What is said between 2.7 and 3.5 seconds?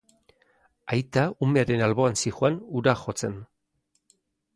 hura jotzen.